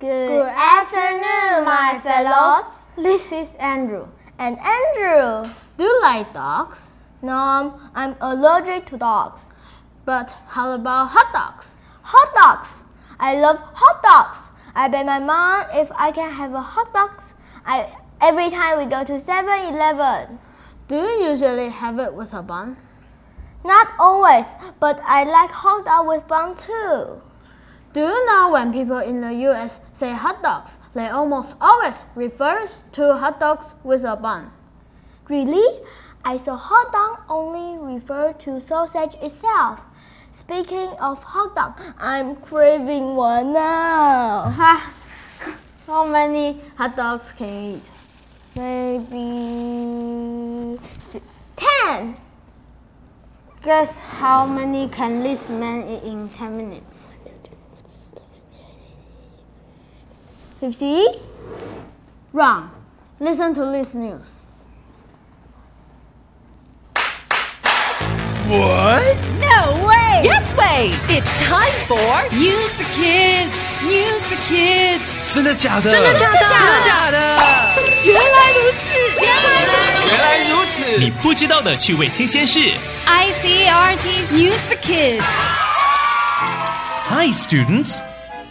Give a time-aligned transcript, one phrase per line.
[0.00, 2.80] Good afternoon, my fellows.
[2.96, 4.08] This is Andrew.
[4.38, 5.44] And Andrew.
[5.76, 6.80] Do you like dogs?
[7.20, 9.48] No, I'm allergic to dogs.
[10.06, 11.76] But how about hot dogs?
[12.00, 12.84] Hot dogs.
[13.18, 14.48] I love hot dogs.
[14.74, 17.20] I beg my mom if I can have a hot dog.
[17.66, 20.38] I every time we go to 7-Eleven.
[20.88, 22.78] Do you usually have it with a bun?
[23.66, 24.46] Not always,
[24.80, 27.20] but I like hot dog with bun too.
[27.92, 32.68] Do you know when people in the US say hot dogs, they almost always refer
[32.92, 34.52] to hot dogs with a bun?
[35.28, 35.80] Really?
[36.24, 39.80] I saw hot dog only refer to sausage itself.
[40.30, 44.50] Speaking of hot dog, I'm craving one now.
[44.54, 44.94] Ha!
[45.88, 47.90] How many hot dogs can you eat?
[48.54, 49.18] Maybe
[51.56, 52.14] ten.
[53.64, 57.18] Guess how many can this man eat in 10 minutes?
[60.59, 61.05] Fifty?
[62.33, 62.69] Wrong.
[63.19, 64.43] Listen to this news.
[68.47, 69.17] What?
[69.41, 70.21] No way!
[70.23, 70.91] Yes way!
[71.09, 73.51] It's time for News for Kids.
[73.83, 75.01] News for Kids.
[75.27, 75.91] 真的假的？
[75.91, 76.39] 真的假的？
[76.39, 77.17] 真的假的？
[78.03, 80.11] 原来如此，原来如此。
[80.11, 80.97] 原来如此！
[80.99, 82.59] 你不知道的趣味新鲜事。
[83.07, 85.23] ICRT's News for Kids.
[87.07, 88.01] Hi, students.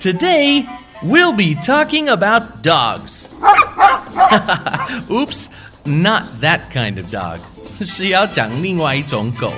[0.00, 0.66] Today,
[1.02, 3.28] we'll be talking about dogs.
[5.10, 5.48] Oops,
[5.84, 7.40] not that kind of dog.
[7.80, 9.52] 是要讲另外一种狗。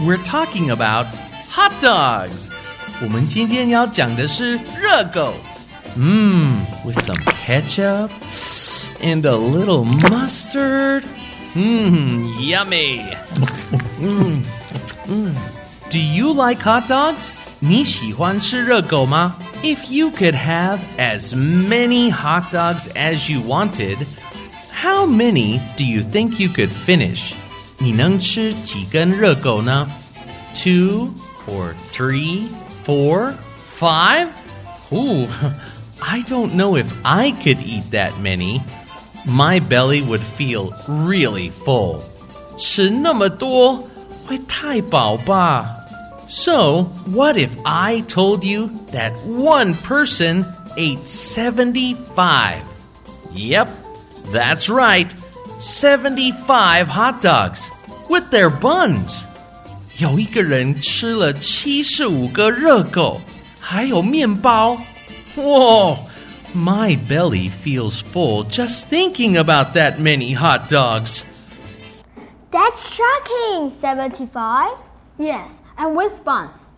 [0.00, 1.06] We're talking about
[1.50, 2.48] hot dogs.
[3.02, 5.34] 我们今天要讲的是热狗。
[5.96, 8.10] Mmm, with some ketchup
[9.00, 11.04] and a little mustard.
[11.54, 13.16] Mmm, yummy.
[14.00, 14.42] Mmm,
[15.06, 15.34] mmm.
[15.90, 17.34] Do you like hot dogs?
[17.60, 19.36] 你喜欢吃热狗吗?
[19.62, 24.06] If you could have as many hot dogs as you wanted,
[24.70, 27.34] how many do you think you could finish?
[27.78, 29.90] 你能吃几根热狗呢?
[30.54, 31.10] Two
[31.46, 32.48] or three,
[32.84, 33.34] four,
[33.68, 34.28] five?
[34.92, 35.26] Ooh,
[36.00, 38.62] I don't know if I could eat that many.
[39.26, 42.00] My belly would feel really full.
[42.56, 43.88] 吃那么多
[44.26, 45.77] 会太饱吧?
[46.28, 52.62] So, what if I told you that one person ate 75?
[53.32, 53.68] Yep,
[54.32, 55.12] that's right.
[55.58, 57.70] 75 hot dogs
[58.08, 59.26] with their buns.
[59.98, 63.20] 有一个人吃了75个热狗，
[63.60, 64.76] 还有面包。
[65.36, 65.98] Whoa!
[66.54, 71.24] My belly feels full just thinking about that many hot dogs.
[72.50, 73.68] That's shocking.
[73.68, 74.76] Seventy-five.
[75.18, 76.70] Yes, and with buns.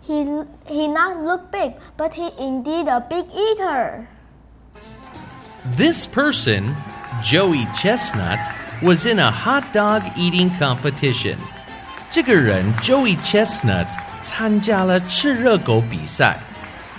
[0.00, 0.24] He
[0.66, 4.06] he not look big, but he indeed a big eater.
[5.76, 6.76] This person,
[7.22, 8.38] Joey Chestnut,
[8.82, 11.38] was in a hot dog eating competition.
[12.10, 13.86] 这个人 Joey Chestnut
[14.22, 16.38] 参加了吃热狗比赛。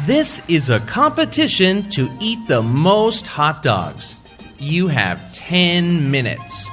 [0.06, 4.16] This is a competition to eat the most hot dogs.
[4.57, 6.68] You have 10 minutes.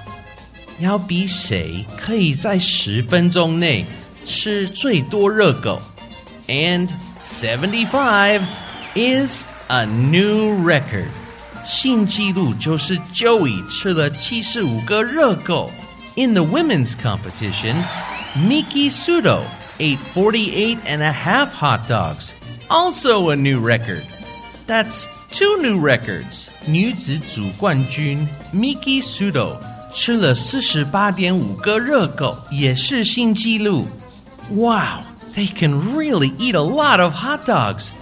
[0.80, 3.86] 要比谁可以在十分钟内
[4.26, 5.80] 吃最多热狗。
[6.48, 6.90] And
[7.20, 8.42] 75
[8.94, 11.08] is a new record.
[11.64, 15.70] 新纪录就是 Joey 吃了七十五个热狗。
[16.16, 17.76] In the women's competition,
[18.34, 19.42] Miki Sudo
[19.78, 22.32] ate 48 and a half hot dogs.
[22.68, 24.02] Also a new record.
[24.66, 26.48] That's two new records.
[26.66, 29.56] 女子组冠军 Miki Sudo
[29.94, 33.86] 吃了四十八点五个热狗，也是新纪录。
[34.50, 37.92] Wow, they can really eat a lot of hot dogs.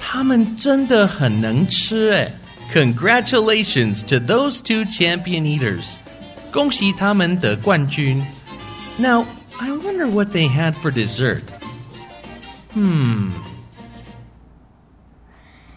[0.00, 2.32] 他们真的很能吃诶。
[2.72, 5.96] Congratulations to those two champion eaters.
[6.52, 8.24] 恭喜他们得冠军。
[8.98, 9.24] Now,
[9.60, 11.42] I wonder what they had for dessert.
[12.72, 13.30] Hmm.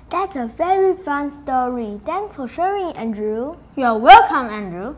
[0.09, 1.99] That's a very fun story.
[2.05, 3.55] Thanks for sharing, Andrew.
[3.75, 4.95] You're welcome, Andrew.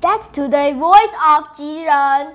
[0.00, 2.34] That's today's voice of Jiren.